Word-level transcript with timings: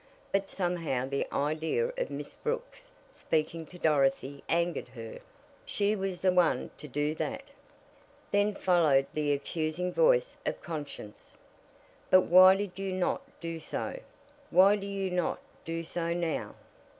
But 0.31 0.49
somehow 0.49 1.05
the 1.07 1.31
idea 1.31 1.89
of 1.95 2.09
Miss 2.09 2.33
Brooks 2.33 2.89
speaking 3.11 3.67
to 3.67 3.77
Dorothy 3.77 4.43
angered 4.49 4.87
her 4.87 5.19
she 5.63 5.95
was 5.95 6.21
the 6.21 6.31
one 6.31 6.71
to 6.79 6.87
do 6.87 7.13
that. 7.13 7.43
Then 8.31 8.55
followed 8.55 9.05
the 9.13 9.31
accusing 9.31 9.93
voice 9.93 10.39
of 10.43 10.59
conscience: 10.59 11.37
"But 12.09 12.21
why 12.21 12.55
did 12.55 12.79
you 12.79 12.93
not 12.93 13.21
do 13.39 13.59
so? 13.59 13.99
Why 14.49 14.75
do 14.75 14.87
you 14.87 15.11
not 15.11 15.39
do 15.65 15.83
so 15.83 16.15
now?" 16.15 16.55